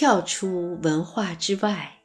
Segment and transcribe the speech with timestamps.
[0.00, 1.98] 跳出文化之外。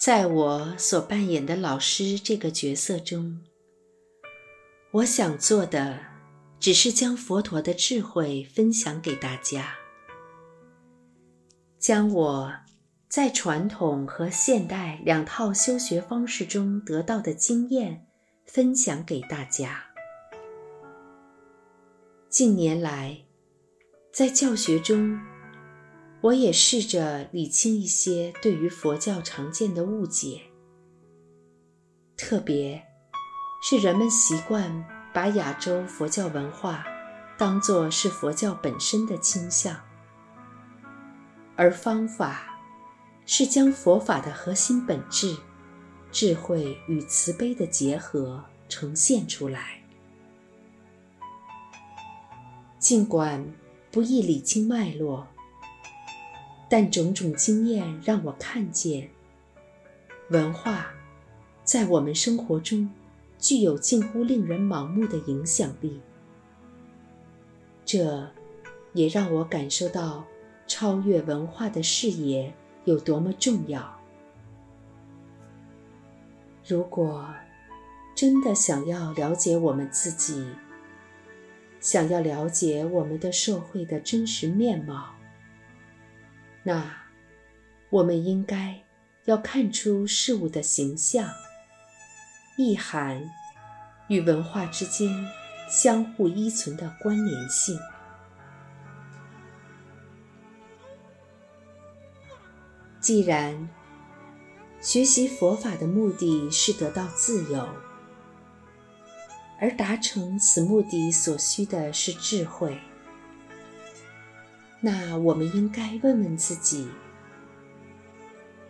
[0.00, 3.42] 在我所扮演的老师这个角色中，
[4.92, 6.00] 我想做的
[6.58, 9.74] 只是将佛陀的智慧分享给大家，
[11.78, 12.54] 将我
[13.06, 18.06] 在传统和现代两套修学方式中得到的经验
[18.46, 19.84] 分享给大家。
[22.30, 23.23] 近年来，
[24.14, 25.20] 在教学中，
[26.20, 30.40] 我也试着理清一些对于佛教常见的误解，
[32.16, 32.80] 特别
[33.60, 36.84] 是人们习惯把亚洲佛教文化
[37.36, 39.76] 当作是佛教本身的倾向，
[41.56, 42.56] 而方法
[43.26, 45.36] 是将佛法的核心本质——
[46.12, 49.82] 智慧与慈悲的结合呈现出来。
[52.78, 53.44] 尽管
[53.94, 55.28] 不易理清脉络。
[56.68, 59.08] 但种种经验让我看见，
[60.30, 60.88] 文化
[61.62, 62.90] 在我们生活中
[63.38, 66.00] 具有近乎令人盲目的影响力。
[67.84, 68.28] 这，
[68.94, 70.24] 也让我感受到
[70.66, 72.52] 超越文化的视野
[72.86, 73.96] 有多么重要。
[76.66, 77.32] 如果
[78.16, 80.44] 真的想要了解我们自己，
[81.84, 85.14] 想要了解我们的社会的真实面貌，
[86.62, 86.82] 那，
[87.90, 88.82] 我们应该
[89.26, 91.28] 要看出事物的形象、
[92.56, 93.30] 意涵
[94.08, 95.28] 与文化之间
[95.68, 97.78] 相互依存的关联性。
[102.98, 103.68] 既然
[104.80, 107.68] 学习佛法的目的是得到自由，
[109.64, 112.78] 而达成此目的所需的是智慧。
[114.78, 116.86] 那我们应该问问自己：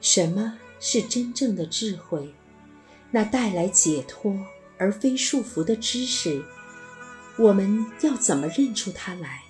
[0.01, 2.33] 什么是真正的智慧？
[3.11, 4.39] 那带来解脱
[4.79, 6.45] 而非束缚的知识，
[7.39, 9.43] 我们要怎么认出它来？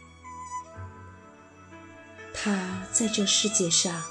[2.32, 4.02] 它在这世界上，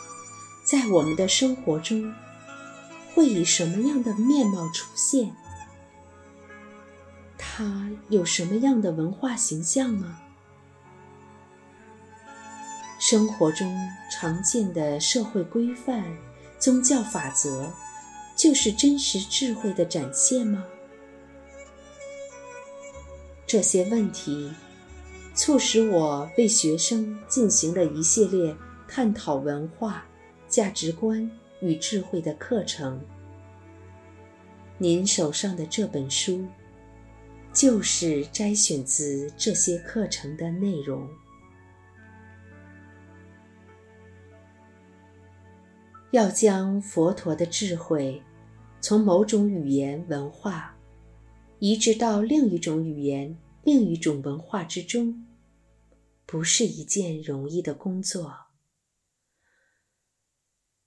[0.63, 2.13] 在我们的生活中，
[3.15, 5.35] 会以什么样的面貌出现？
[7.63, 10.19] 他有什么样的文化形象吗？
[12.99, 13.73] 生活中
[14.11, 16.03] 常见的社会规范、
[16.59, 17.71] 宗教法则，
[18.35, 20.65] 就是真实智慧的展现吗？
[23.47, 24.51] 这些问题
[25.33, 28.53] 促使我为学生进行了一系列
[28.89, 30.05] 探讨文化、
[30.49, 31.31] 价值观
[31.61, 32.99] 与智慧的课程。
[34.77, 36.45] 您手上的这本书，
[37.53, 41.07] 就是摘选自这些课程的内容。
[46.11, 48.21] 要将佛陀的智慧
[48.81, 50.75] 从某种语言文化
[51.59, 55.25] 移植到另一种语言、另一种文化之中，
[56.25, 58.35] 不是一件容易的工作。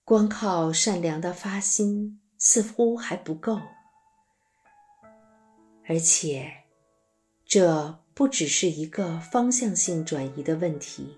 [0.04, 3.60] 光靠善良的发心似乎还不够，
[5.88, 6.52] 而且
[7.44, 11.16] 这不只是一个方向性转移的问题，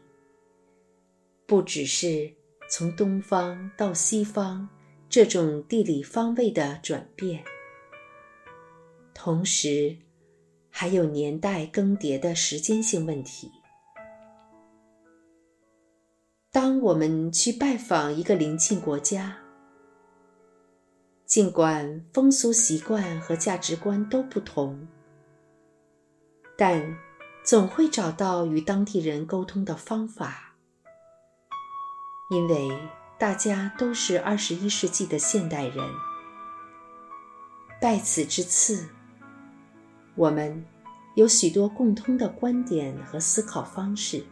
[1.46, 2.38] 不只是。
[2.70, 4.68] 从东方到西方，
[5.08, 7.42] 这种地理方位的转变，
[9.14, 9.96] 同时
[10.68, 13.50] 还有年代更迭的时间性问题。
[16.52, 19.38] 当我们去拜访一个邻近国家，
[21.28, 24.88] 尽管风俗习惯和价值观都不同，
[26.56, 26.96] 但
[27.44, 30.54] 总会找到与当地人沟通的方法。
[32.30, 32.70] 因为
[33.18, 35.84] 大家都是二十一世纪的现代人，
[37.78, 38.88] 拜此之赐，
[40.14, 40.64] 我们
[41.14, 44.24] 有许多共通的观点和思考方式。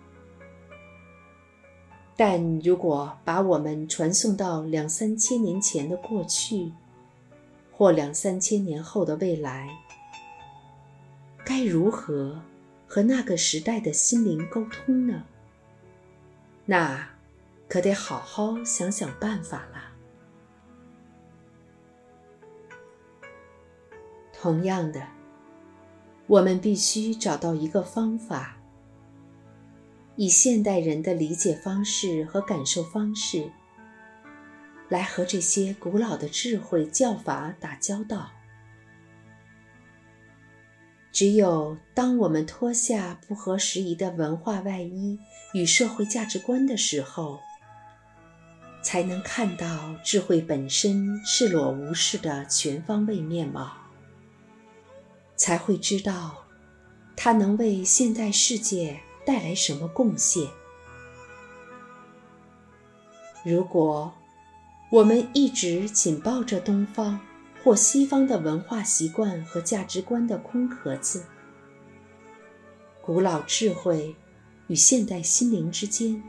[2.16, 6.72] 但如果把我们传送到两三千年前的过去，
[7.76, 9.68] 或两三千年后的未来，
[11.44, 12.40] 该如何
[12.86, 15.24] 和那个时代的心灵沟通呢？
[16.64, 17.10] 那？
[17.68, 19.90] 可得好好想想办法了。
[24.32, 25.04] 同样的，
[26.28, 28.58] 我们必须找到一个方法，
[30.14, 33.50] 以现代人的理解方式和感受方式，
[34.88, 38.30] 来和这些古老的智慧教法打交道。
[41.12, 45.18] 只有当我们脱下不合时宜的文化外衣
[45.54, 47.40] 与社会价值观的时候，
[48.82, 53.72] 才能看到智慧本身赤裸无视的全方位面貌，
[55.36, 56.44] 才会知道
[57.16, 60.46] 它能为现代世界带来什么贡献。
[63.42, 64.12] 如果
[64.96, 67.20] 我们一直紧抱着东方
[67.62, 71.22] 或西方的文化习惯和价值观的空壳子，
[73.02, 74.16] 古老智慧
[74.68, 76.22] 与现代心灵之间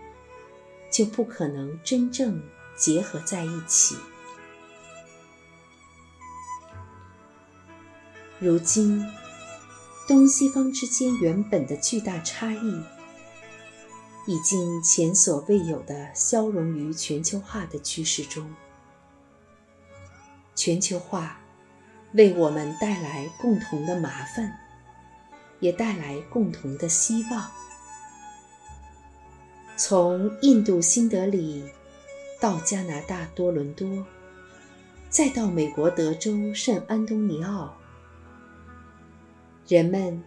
[0.92, 2.44] 就不可能真正
[2.76, 3.96] 结合在一起。
[8.38, 9.02] 如今，
[10.10, 12.97] 东西方之间原本的巨大差异。
[14.28, 18.54] 已经前所未有的消融于全球化的趋势中。
[20.54, 21.40] 全球化
[22.14, 24.60] 为我们带来共同的麻烦，
[25.62, 27.50] 也带来共同的希望。
[29.78, 31.64] 从印度新德里
[32.42, 34.06] 到加拿大多伦多，
[35.10, 37.78] 再到美国德州圣安东尼奥，
[39.70, 40.22] 人们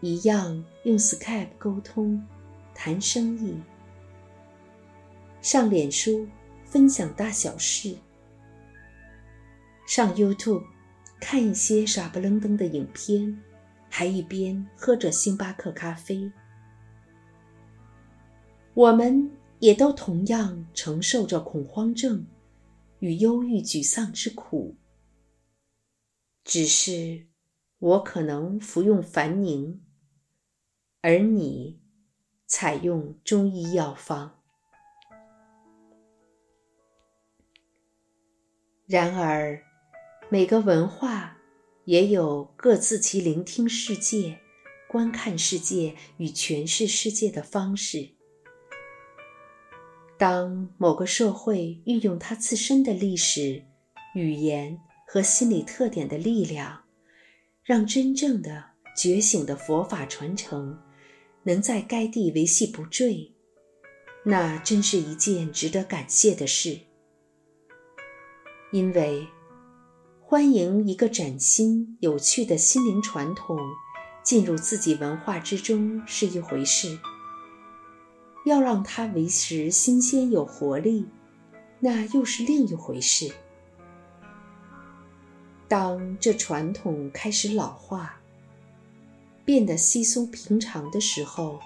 [0.00, 2.22] 一样用 Skype 沟通。
[2.82, 3.60] 谈生意，
[5.42, 6.26] 上脸书
[6.64, 7.94] 分享大小事，
[9.86, 10.64] 上 YouTube
[11.20, 13.38] 看一些傻不愣登的影片，
[13.90, 16.32] 还一边喝着星巴克咖啡。
[18.72, 22.26] 我们也都同样承受着恐慌症
[23.00, 24.74] 与忧郁、沮丧之苦，
[26.44, 27.26] 只是
[27.78, 29.82] 我可能服用凡宁，
[31.02, 31.78] 而你。
[32.50, 34.36] 采用中医药方。
[38.86, 39.62] 然而，
[40.28, 41.38] 每个文化
[41.84, 44.40] 也有各自其聆听世界、
[44.88, 48.08] 观看世界与诠释世界的方式。
[50.18, 53.64] 当某个社会运用它自身的历史、
[54.16, 54.76] 语言
[55.06, 56.82] 和心理特点的力量，
[57.62, 60.76] 让真正的觉醒的佛法传承。
[61.50, 63.32] 能在该地维系不坠，
[64.22, 66.78] 那真是一件值得感谢的事。
[68.70, 69.26] 因为
[70.20, 73.58] 欢迎一个崭新、有趣的心灵传统
[74.22, 76.96] 进入自己文化之中是一回事，
[78.46, 81.08] 要让它维持新鲜有活力，
[81.80, 83.28] 那又是另一回事。
[85.66, 88.19] 当这传统开始老化，
[89.50, 91.58] 变得稀松平常的时候，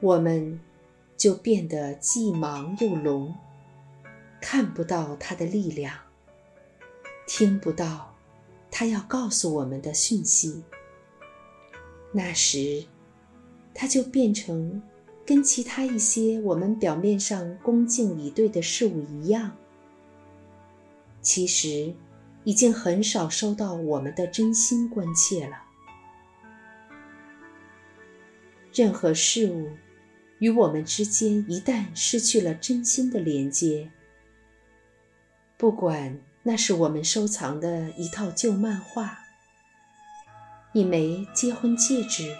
[0.00, 0.58] 我们
[1.16, 3.32] 就变得既盲又聋，
[4.40, 5.94] 看不到它的力量，
[7.28, 8.12] 听不到
[8.72, 10.64] 它要告诉我们的讯息。
[12.10, 12.84] 那时，
[13.72, 14.82] 它就变成
[15.24, 19.52] 跟其他一些我们表面上恭敬以对的事物一样，
[21.22, 21.94] 其实
[22.42, 25.67] 已经很少收到我们的真心关切了。
[28.78, 29.72] 任何事物
[30.38, 33.90] 与我们之间一旦失去了真心的连接，
[35.56, 39.18] 不管那是我们收藏的一套旧漫画、
[40.72, 42.32] 一枚结婚戒指，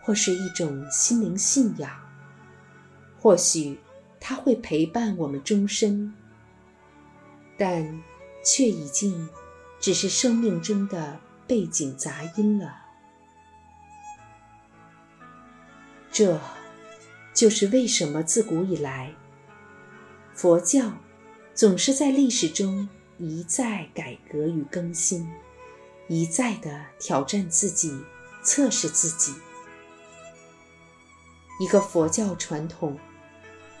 [0.00, 1.90] 或是一种心灵信仰，
[3.20, 3.78] 或许
[4.18, 6.14] 它会陪伴我们终身，
[7.58, 8.02] 但
[8.42, 9.28] 却已经
[9.78, 12.81] 只是生命中的背景杂音了。
[16.12, 16.38] 这，
[17.32, 19.14] 就是为什么自古以来，
[20.34, 20.92] 佛教
[21.54, 25.26] 总是在历史中一再改革与更新，
[26.08, 27.98] 一再的挑战自己、
[28.44, 29.32] 测试自己。
[31.58, 32.98] 一个佛教传统，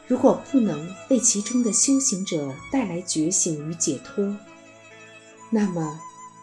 [0.06, 4.34] 如果不能为其中的修行者带来觉醒与解脱，
[5.50, 6.00] 那么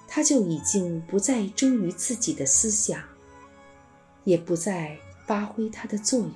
[0.08, 3.02] 他就已经不再忠于自己的思想，
[4.24, 5.00] 也不再。
[5.30, 6.34] 发挥它的作用。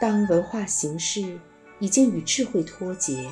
[0.00, 1.40] 当文化形式
[1.80, 3.28] 已经与智慧脱节，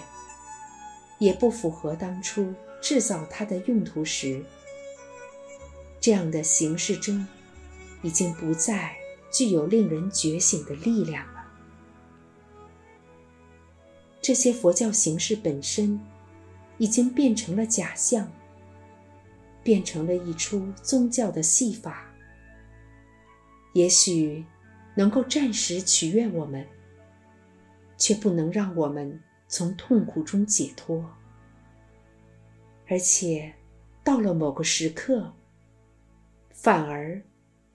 [1.21, 4.45] 也不符合当初制造它的用途时，
[6.01, 7.25] 这样的形式中
[8.03, 8.97] 已经不再
[9.31, 11.45] 具有令人觉醒的力量了。
[14.21, 16.01] 这些佛教形式本身
[16.79, 18.29] 已经变成了假象，
[19.63, 22.12] 变成了一出宗教的戏法。
[23.73, 24.45] 也许
[24.95, 26.67] 能够暂时取悦我们，
[27.97, 31.05] 却不能让我们从痛苦中解脱。
[32.89, 33.55] 而且，
[34.05, 35.35] 到了某个时刻，
[36.51, 37.23] 反而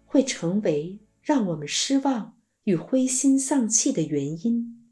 [0.05, 4.87] 会成为让我们失望与灰心丧气的原因。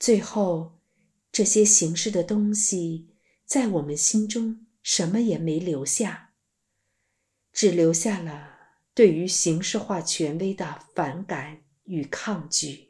[0.00, 0.80] 最后，
[1.30, 3.08] 这些形式的东西
[3.44, 6.32] 在我们心中什么也没留下，
[7.52, 8.57] 只留下了
[8.98, 12.87] 对于形式化权威的反感与抗拒。